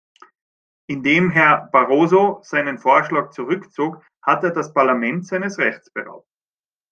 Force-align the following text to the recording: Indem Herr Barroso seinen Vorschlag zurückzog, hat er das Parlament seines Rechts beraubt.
Indem 0.89 1.29
Herr 1.29 1.69
Barroso 1.71 2.39
seinen 2.41 2.79
Vorschlag 2.79 3.29
zurückzog, 3.33 4.03
hat 4.25 4.43
er 4.43 4.49
das 4.49 4.73
Parlament 4.73 5.27
seines 5.27 5.59
Rechts 5.59 5.91
beraubt. 5.91 6.27